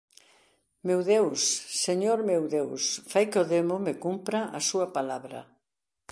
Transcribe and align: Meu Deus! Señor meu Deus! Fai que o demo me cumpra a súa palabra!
Meu 0.87 0.99
Deus! 1.13 1.41
Señor 1.85 2.19
meu 2.31 2.43
Deus! 2.55 2.83
Fai 3.11 3.25
que 3.31 3.41
o 3.43 3.47
demo 3.53 3.75
me 3.85 3.93
cumpra 4.05 4.39
a 4.57 4.59
súa 4.69 4.87
palabra! 4.97 5.39